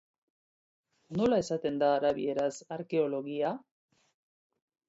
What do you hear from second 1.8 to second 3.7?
da arabieraz "arkeologia"?